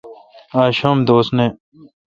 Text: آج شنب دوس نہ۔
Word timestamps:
آج 0.61 0.71
شنب 0.79 0.97
دوس 1.07 1.27
نہ۔ 1.37 1.47